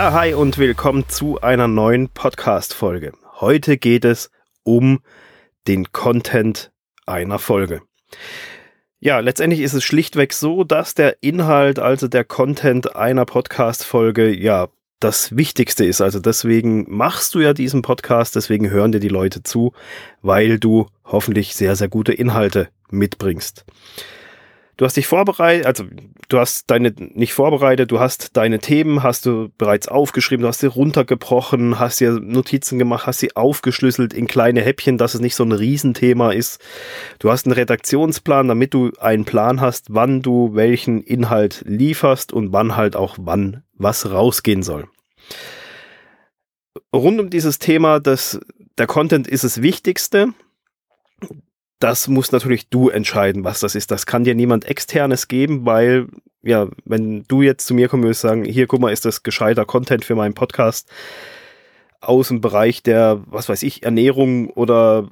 [0.00, 3.12] Ja, hi und willkommen zu einer neuen Podcast-Folge.
[3.38, 4.30] Heute geht es
[4.62, 5.00] um
[5.68, 6.72] den Content
[7.04, 7.82] einer Folge.
[8.98, 14.68] Ja, letztendlich ist es schlichtweg so, dass der Inhalt, also der Content einer Podcast-Folge, ja,
[15.00, 16.00] das Wichtigste ist.
[16.00, 19.74] Also deswegen machst du ja diesen Podcast, deswegen hören dir die Leute zu,
[20.22, 23.66] weil du hoffentlich sehr, sehr gute Inhalte mitbringst.
[24.80, 25.84] Du hast dich vorbereitet, also
[26.30, 30.60] du hast deine nicht vorbereitet, du hast deine Themen, hast du bereits aufgeschrieben, du hast
[30.60, 35.34] sie runtergebrochen, hast dir Notizen gemacht, hast sie aufgeschlüsselt in kleine Häppchen, dass es nicht
[35.34, 36.62] so ein Riesenthema ist.
[37.18, 42.54] Du hast einen Redaktionsplan, damit du einen Plan hast, wann du welchen Inhalt lieferst und
[42.54, 44.88] wann halt auch wann was rausgehen soll.
[46.90, 48.40] Rund um dieses Thema, das,
[48.78, 50.32] der Content ist das Wichtigste
[51.80, 53.90] das muss natürlich du entscheiden, was das ist.
[53.90, 56.06] Das kann dir niemand externes geben, weil,
[56.42, 59.64] ja, wenn du jetzt zu mir kommen würdest, sagen, hier, guck mal, ist das gescheiter
[59.64, 60.88] Content für meinen Podcast
[62.02, 65.08] aus dem Bereich der, was weiß ich, Ernährung oder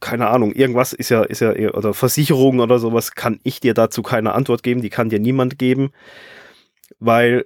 [0.00, 4.02] keine Ahnung, irgendwas ist ja, ist ja, oder Versicherung oder sowas, kann ich dir dazu
[4.02, 5.90] keine Antwort geben, die kann dir niemand geben,
[6.98, 7.44] weil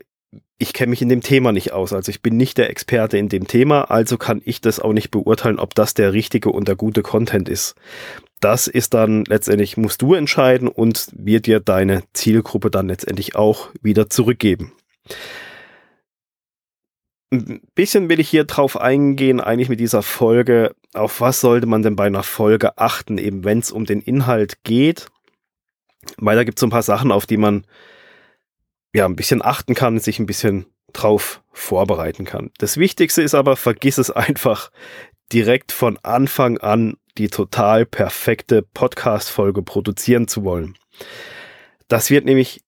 [0.58, 1.92] ich kenne mich in dem Thema nicht aus.
[1.92, 5.10] Also ich bin nicht der Experte in dem Thema, also kann ich das auch nicht
[5.10, 7.74] beurteilen, ob das der richtige und der gute Content ist
[8.44, 13.70] das ist dann letztendlich, musst du entscheiden und wird dir deine Zielgruppe dann letztendlich auch
[13.80, 14.72] wieder zurückgeben.
[17.32, 21.82] Ein bisschen will ich hier drauf eingehen, eigentlich mit dieser Folge, auf was sollte man
[21.82, 25.08] denn bei einer Folge achten, eben wenn es um den Inhalt geht.
[26.18, 27.64] Weil da gibt es so ein paar Sachen, auf die man
[28.92, 32.50] ja ein bisschen achten kann, sich ein bisschen drauf vorbereiten kann.
[32.58, 34.70] Das Wichtigste ist aber, vergiss es einfach
[35.32, 40.76] direkt von Anfang an die total perfekte Podcast-Folge produzieren zu wollen.
[41.88, 42.62] Das wird nämlich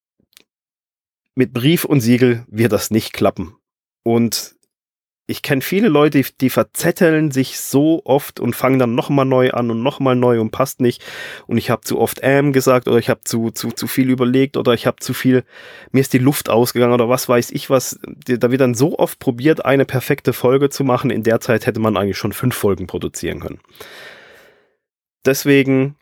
[1.35, 3.57] mit Brief und Siegel wird das nicht klappen.
[4.03, 4.57] Und
[5.29, 9.71] ich kenne viele Leute, die, verzetteln sich so oft und fangen dann nochmal neu an
[9.73, 11.03] und nochmal neu und passt nicht.
[11.49, 14.57] Und ich habe zu oft ähm gesagt oder ich habe zu, zu, zu viel überlegt
[14.57, 15.43] oder ich habe zu viel,
[15.91, 17.99] mir ist die Luft ausgegangen oder was weiß ich was.
[18.05, 21.11] Da wird dann so oft probiert, eine perfekte Folge zu machen.
[21.11, 23.59] In der Zeit hätte man eigentlich schon fünf Folgen produzieren können.
[25.27, 25.97] Deswegen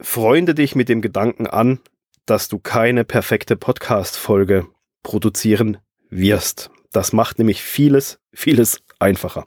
[0.00, 1.80] freunde dich mit dem Gedanken an,
[2.24, 4.66] dass du keine perfekte Podcast-Folge
[5.02, 5.78] produzieren
[6.08, 6.70] wirst.
[6.90, 9.46] Das macht nämlich vieles, vieles einfacher.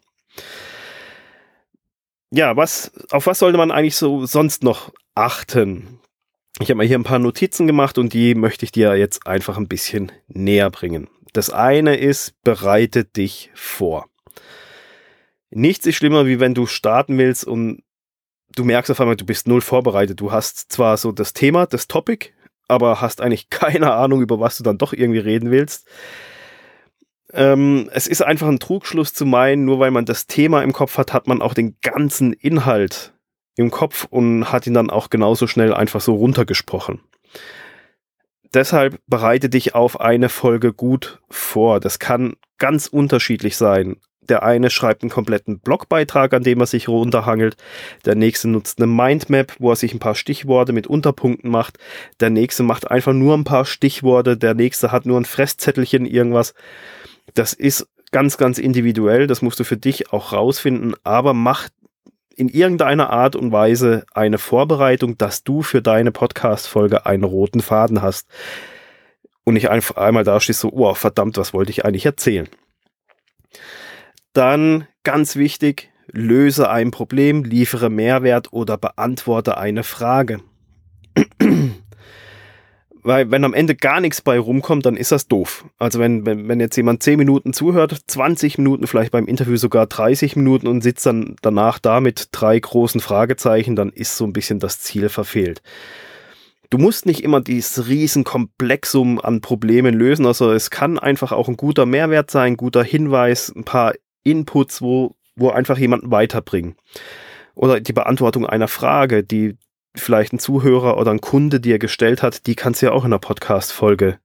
[2.30, 6.00] Ja, was, auf was sollte man eigentlich so sonst noch achten?
[6.60, 9.58] Ich habe mal hier ein paar Notizen gemacht und die möchte ich dir jetzt einfach
[9.58, 11.10] ein bisschen näher bringen.
[11.34, 14.08] Das eine ist, bereite dich vor.
[15.50, 17.84] Nichts ist schlimmer, wie wenn du starten willst und
[18.56, 20.20] du merkst auf einmal, du bist null vorbereitet.
[20.20, 22.30] Du hast zwar so das Thema, das Topic,
[22.68, 25.88] aber hast eigentlich keine Ahnung, über was du dann doch irgendwie reden willst.
[27.34, 30.98] Ähm, es ist einfach ein Trugschluss zu meinen, nur weil man das Thema im Kopf
[30.98, 33.14] hat, hat man auch den ganzen Inhalt
[33.56, 37.02] im Kopf und hat ihn dann auch genauso schnell einfach so runtergesprochen.
[38.54, 41.80] Deshalb bereite dich auf eine Folge gut vor.
[41.80, 43.98] Das kann ganz unterschiedlich sein.
[44.30, 47.56] Der eine schreibt einen kompletten Blogbeitrag, an dem er sich runterhangelt.
[48.06, 51.78] Der nächste nutzt eine Mindmap, wo er sich ein paar Stichworte mit Unterpunkten macht.
[52.20, 54.38] Der nächste macht einfach nur ein paar Stichworte.
[54.38, 56.54] Der nächste hat nur ein Fresszettelchen, irgendwas.
[57.34, 59.26] Das ist ganz, ganz individuell.
[59.26, 60.96] Das musst du für dich auch rausfinden.
[61.03, 61.70] Aber mach
[62.36, 68.02] in irgendeiner Art und Weise eine Vorbereitung, dass du für deine Podcast-Folge einen roten Faden
[68.02, 68.28] hast.
[69.44, 72.48] Und nicht einfach einmal da stehst so, oh, verdammt, was wollte ich eigentlich erzählen?
[74.34, 80.40] Dann ganz wichtig, löse ein Problem, liefere Mehrwert oder beantworte eine Frage.
[83.03, 85.66] Weil wenn am Ende gar nichts bei rumkommt, dann ist das doof.
[85.80, 89.88] Also wenn, wenn, wenn jetzt jemand 10 Minuten zuhört, 20 Minuten, vielleicht beim Interview sogar
[89.88, 94.34] 30 Minuten und sitzt dann danach da mit drei großen Fragezeichen, dann ist so ein
[94.34, 95.64] bisschen das Ziel verfehlt.
[96.70, 101.50] Du musst nicht immer dieses riesen Komplexum an Problemen lösen, also es kann einfach auch
[101.50, 106.76] ein guter Mehrwert sein, ein guter Hinweis, ein paar Inputs, wo, wo einfach jemanden weiterbringen.
[107.56, 109.58] Oder die Beantwortung einer Frage, die
[109.96, 113.12] vielleicht ein Zuhörer oder ein Kunde dir gestellt hat, die kannst du ja auch in
[113.12, 114.20] einer Podcast-Folge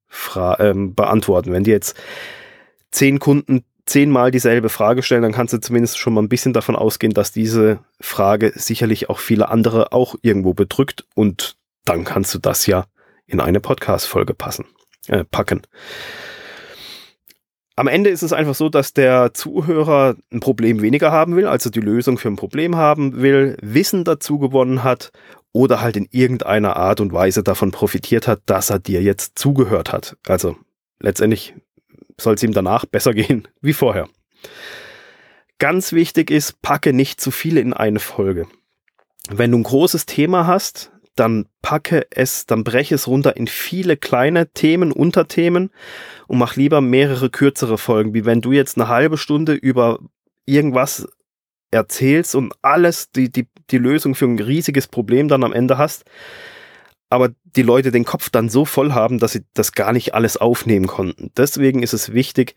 [0.58, 1.52] ähm, beantworten.
[1.52, 1.96] Wenn dir jetzt
[2.90, 6.76] zehn Kunden zehnmal dieselbe Frage stellen, dann kannst du zumindest schon mal ein bisschen davon
[6.76, 12.38] ausgehen, dass diese Frage sicherlich auch viele andere auch irgendwo bedrückt und dann kannst du
[12.38, 12.86] das ja
[13.26, 14.66] in eine Podcast-Folge passen,
[15.06, 15.62] äh, packen.
[17.78, 21.68] Am Ende ist es einfach so, dass der Zuhörer ein Problem weniger haben will, also
[21.68, 25.12] die Lösung für ein Problem haben will, Wissen dazu gewonnen hat
[25.52, 29.92] oder halt in irgendeiner Art und Weise davon profitiert hat, dass er dir jetzt zugehört
[29.92, 30.16] hat.
[30.26, 30.56] Also
[31.00, 31.54] letztendlich
[32.18, 34.08] soll es ihm danach besser gehen wie vorher.
[35.58, 38.46] Ganz wichtig ist, packe nicht zu viele in eine Folge.
[39.28, 43.96] Wenn du ein großes Thema hast, dann packe es, dann breche es runter in viele
[43.96, 45.70] kleine Themen, Unterthemen
[46.28, 49.98] und mach lieber mehrere kürzere Folgen, wie wenn du jetzt eine halbe Stunde über
[50.44, 51.08] irgendwas
[51.70, 56.04] erzählst und alles die, die, die Lösung für ein riesiges Problem dann am Ende hast,
[57.08, 60.36] aber die Leute den Kopf dann so voll haben, dass sie das gar nicht alles
[60.36, 61.32] aufnehmen konnten.
[61.36, 62.54] Deswegen ist es wichtig,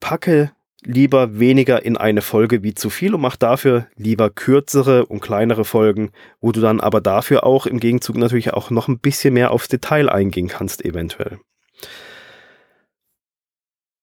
[0.00, 0.52] packe
[0.86, 5.64] lieber weniger in eine Folge wie zu viel und mach dafür lieber kürzere und kleinere
[5.64, 9.50] Folgen, wo du dann aber dafür auch im Gegenzug natürlich auch noch ein bisschen mehr
[9.50, 11.38] aufs Detail eingehen kannst, eventuell.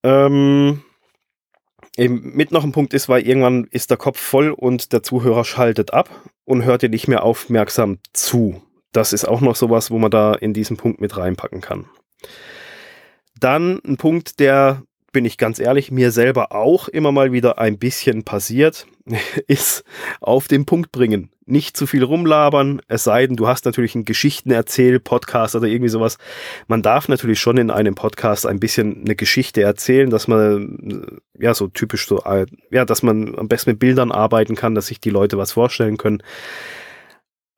[0.04, 0.84] Ähm,
[1.98, 5.94] mit noch ein Punkt ist, weil irgendwann ist der Kopf voll und der Zuhörer schaltet
[5.94, 6.10] ab
[6.44, 8.62] und hört dir nicht mehr aufmerksam zu.
[8.92, 11.86] Das ist auch noch sowas, wo man da in diesen Punkt mit reinpacken kann.
[13.40, 14.84] Dann ein Punkt, der
[15.14, 18.88] bin ich ganz ehrlich, mir selber auch immer mal wieder ein bisschen passiert,
[19.48, 19.86] ist
[20.20, 21.30] auf den Punkt bringen.
[21.46, 26.18] Nicht zu viel rumlabern, es sei denn, du hast natürlich einen Geschichten-Erzähl-Podcast oder irgendwie sowas.
[26.68, 31.54] Man darf natürlich schon in einem Podcast ein bisschen eine Geschichte erzählen, dass man, ja,
[31.54, 32.22] so typisch so,
[32.72, 35.98] ja, dass man am besten mit Bildern arbeiten kann, dass sich die Leute was vorstellen
[35.98, 36.24] können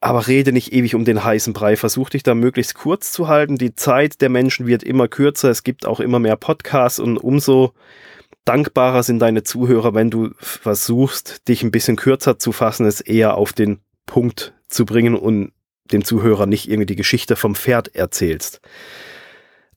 [0.06, 1.76] aber rede nicht ewig um den heißen Brei.
[1.76, 3.58] Versuch dich da möglichst kurz zu halten.
[3.58, 5.50] Die Zeit der Menschen wird immer kürzer.
[5.50, 7.74] Es gibt auch immer mehr Podcasts und umso
[8.46, 13.36] dankbarer sind deine Zuhörer, wenn du versuchst, dich ein bisschen kürzer zu fassen, es eher
[13.36, 15.54] auf den Punkt zu bringen und
[15.92, 18.62] dem Zuhörer nicht irgendwie die Geschichte vom Pferd erzählst.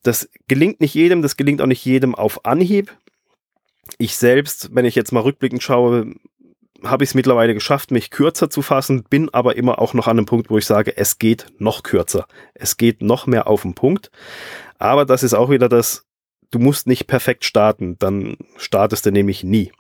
[0.03, 2.95] Das gelingt nicht jedem, das gelingt auch nicht jedem auf Anhieb.
[3.97, 6.13] Ich selbst, wenn ich jetzt mal rückblickend schaue,
[6.85, 10.19] habe ich es mittlerweile geschafft, mich kürzer zu fassen, bin aber immer auch noch an
[10.19, 12.27] einem Punkt, wo ich sage, es geht noch kürzer.
[12.55, 14.11] Es geht noch mehr auf den Punkt.
[14.79, 16.07] Aber das ist auch wieder das,
[16.51, 19.73] du musst nicht perfekt starten, dann startest du nämlich nie.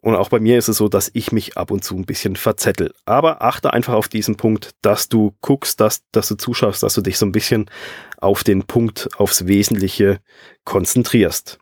[0.00, 2.36] Und auch bei mir ist es so, dass ich mich ab und zu ein bisschen
[2.36, 2.92] verzettel.
[3.06, 7.00] Aber achte einfach auf diesen Punkt, dass du guckst, dass, dass du zuschaust, dass du
[7.00, 7.70] dich so ein bisschen
[8.18, 10.20] auf den Punkt, aufs Wesentliche
[10.64, 11.58] konzentrierst.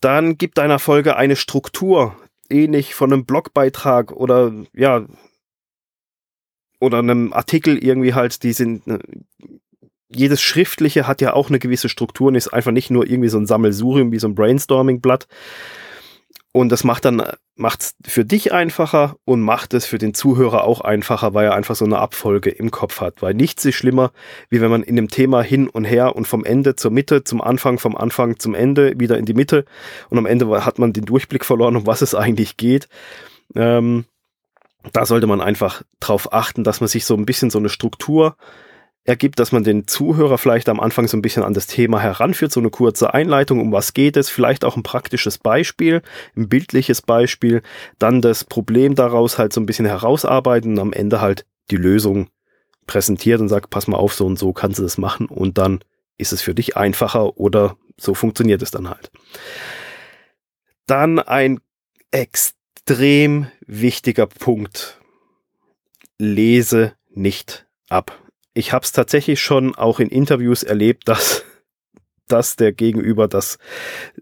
[0.00, 2.16] Dann gib deiner Folge eine Struktur
[2.50, 5.06] ähnlich von einem Blogbeitrag oder ja
[6.80, 8.98] oder einem Artikel irgendwie halt, die sind äh,
[10.08, 13.38] jedes Schriftliche hat ja auch eine gewisse Struktur und ist einfach nicht nur irgendwie so
[13.38, 15.26] ein Sammelsurium wie so ein Brainstorming-Blatt,
[16.56, 17.20] und das macht dann,
[17.56, 21.74] macht's für dich einfacher und macht es für den Zuhörer auch einfacher, weil er einfach
[21.74, 23.22] so eine Abfolge im Kopf hat.
[23.22, 24.12] Weil nichts ist schlimmer,
[24.50, 27.40] wie wenn man in dem Thema hin und her und vom Ende zur Mitte, zum
[27.40, 29.64] Anfang, vom Anfang zum Ende, wieder in die Mitte
[30.10, 32.88] und am Ende hat man den Durchblick verloren, um was es eigentlich geht.
[33.56, 34.04] Ähm,
[34.92, 38.36] da sollte man einfach drauf achten, dass man sich so ein bisschen so eine Struktur
[39.04, 42.52] ergibt, dass man den Zuhörer vielleicht am Anfang so ein bisschen an das Thema heranführt,
[42.52, 46.02] so eine kurze Einleitung, um was geht es, vielleicht auch ein praktisches Beispiel,
[46.36, 47.62] ein bildliches Beispiel,
[47.98, 52.30] dann das Problem daraus halt so ein bisschen herausarbeiten und am Ende halt die Lösung
[52.86, 55.80] präsentiert und sagt, pass mal auf, so und so kannst du das machen und dann
[56.16, 59.10] ist es für dich einfacher oder so funktioniert es dann halt.
[60.86, 61.60] Dann ein
[62.10, 64.98] extrem wichtiger Punkt.
[66.18, 68.23] Lese nicht ab
[68.54, 71.44] ich habe es tatsächlich schon auch in Interviews erlebt, dass
[72.26, 73.58] dass der Gegenüber das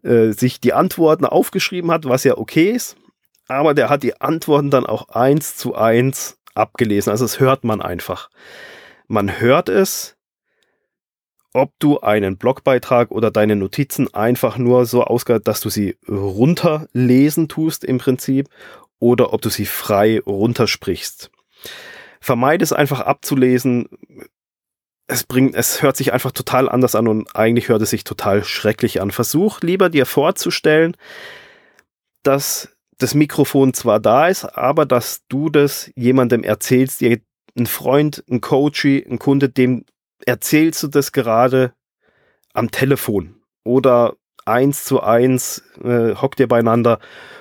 [0.02, 2.96] äh, sich die Antworten aufgeschrieben hat, was ja okay ist,
[3.46, 7.10] aber der hat die Antworten dann auch eins zu eins abgelesen.
[7.12, 8.28] Also das hört man einfach.
[9.06, 10.16] Man hört es,
[11.52, 17.48] ob du einen Blogbeitrag oder deine Notizen einfach nur so ausgehört, dass du sie runterlesen
[17.48, 18.48] tust im Prinzip
[18.98, 21.30] oder ob du sie frei runtersprichst
[22.22, 23.88] vermeide es einfach abzulesen.
[25.08, 28.44] Es bringt, es hört sich einfach total anders an und eigentlich hört es sich total
[28.44, 29.10] schrecklich an.
[29.10, 30.96] Versuch lieber dir vorzustellen,
[32.22, 37.18] dass das Mikrofon zwar da ist, aber dass du das jemandem erzählst, dir
[37.58, 39.84] ein Freund, ein Coach, ein Kunde, dem
[40.24, 41.72] erzählst du das gerade
[42.54, 44.14] am Telefon oder
[44.44, 47.00] eins zu eins äh, hockt ihr beieinander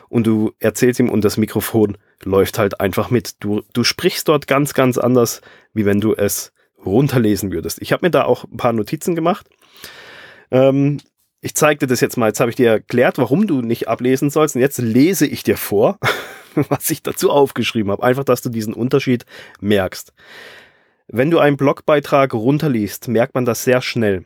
[0.10, 3.44] und du erzählst ihm und das Mikrofon läuft halt einfach mit.
[3.44, 5.42] Du, du sprichst dort ganz, ganz anders,
[5.74, 6.54] wie wenn du es
[6.86, 7.82] runterlesen würdest.
[7.82, 9.48] Ich habe mir da auch ein paar Notizen gemacht.
[10.50, 11.00] Ähm,
[11.42, 12.28] ich zeige dir das jetzt mal.
[12.28, 14.56] Jetzt habe ich dir erklärt, warum du nicht ablesen sollst.
[14.56, 15.98] Und jetzt lese ich dir vor,
[16.70, 18.04] was ich dazu aufgeschrieben habe.
[18.04, 19.26] Einfach, dass du diesen Unterschied
[19.60, 20.14] merkst.
[21.08, 24.26] Wenn du einen Blogbeitrag runterliest, merkt man das sehr schnell.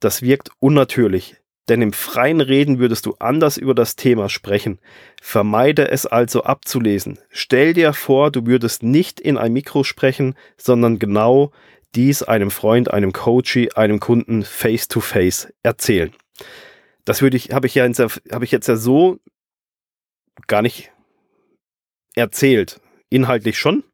[0.00, 1.36] Das wirkt unnatürlich.
[1.68, 4.80] Denn im freien Reden würdest du anders über das Thema sprechen.
[5.20, 7.18] Vermeide es also abzulesen.
[7.30, 11.52] Stell dir vor, du würdest nicht in ein Mikro sprechen, sondern genau
[11.94, 16.12] dies einem Freund, einem Coachy, einem Kunden face to face erzählen.
[17.04, 19.18] das würde ich, habe ich ja habe ich jetzt ja so
[20.46, 20.90] gar nicht
[22.14, 22.80] erzählt.
[23.08, 23.84] Inhaltlich schon,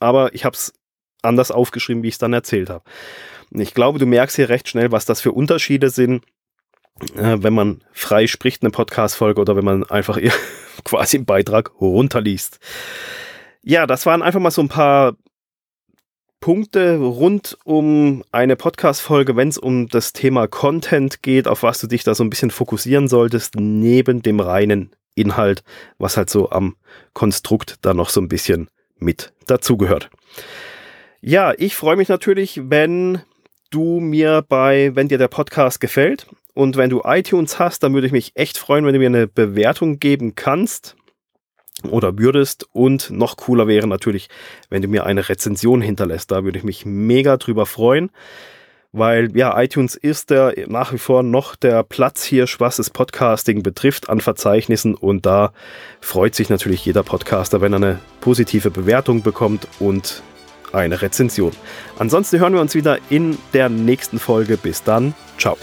[0.00, 0.72] aber ich habe es
[1.22, 2.84] anders aufgeschrieben, wie ich es dann erzählt habe.
[3.50, 6.24] Ich glaube, du merkst hier recht schnell, was das für Unterschiede sind,
[7.16, 10.18] äh, wenn man frei spricht, eine Podcast-Folge oder wenn man einfach
[10.84, 12.58] quasi einen Beitrag runterliest.
[13.62, 15.14] Ja, das waren einfach mal so ein paar
[16.40, 21.86] Punkte rund um eine Podcast-Folge, wenn es um das Thema Content geht, auf was du
[21.86, 25.62] dich da so ein bisschen fokussieren solltest, neben dem reinen Inhalt,
[25.98, 26.74] was halt so am
[27.12, 28.68] Konstrukt da noch so ein bisschen
[28.98, 30.10] mit dazugehört.
[31.20, 33.20] Ja, ich freue mich natürlich, wenn
[33.70, 38.06] du mir bei, wenn dir der Podcast gefällt und wenn du iTunes hast, dann würde
[38.06, 40.96] ich mich echt freuen, wenn du mir eine Bewertung geben kannst
[41.88, 42.66] oder würdest.
[42.72, 44.28] Und noch cooler wäre natürlich,
[44.68, 46.30] wenn du mir eine Rezension hinterlässt.
[46.30, 48.10] Da würde ich mich mega drüber freuen.
[48.94, 54.10] Weil ja, iTunes ist der nach wie vor noch der Platzhirsch, was das Podcasting betrifft,
[54.10, 54.94] an Verzeichnissen.
[54.94, 55.54] Und da
[56.02, 60.22] freut sich natürlich jeder Podcaster, wenn er eine positive Bewertung bekommt und
[60.74, 61.52] eine Rezension.
[61.98, 64.58] Ansonsten hören wir uns wieder in der nächsten Folge.
[64.58, 65.14] Bis dann.
[65.38, 65.56] Ciao.